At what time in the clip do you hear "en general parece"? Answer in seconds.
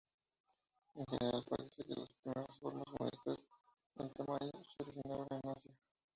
0.95-1.83